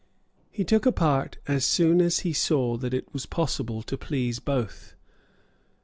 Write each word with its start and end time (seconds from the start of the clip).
He 0.49 0.63
took 0.63 0.87
a 0.87 0.91
part 0.91 1.37
as 1.47 1.63
soon 1.63 2.01
as 2.01 2.21
he 2.21 2.33
saw 2.33 2.75
that 2.75 2.91
it 2.91 3.13
was 3.13 3.27
possible 3.27 3.83
to 3.83 3.97
please 3.99 4.39
both. 4.39 4.95